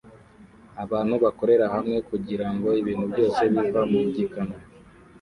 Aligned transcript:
Abantu 0.83 1.15
bakorera 1.23 1.65
hamwe 1.75 1.97
kugirango 2.09 2.67
ibintu 2.81 3.05
byose 3.13 3.41
biva 3.53 3.81
mu 3.91 3.99
gikamyo 4.15 4.59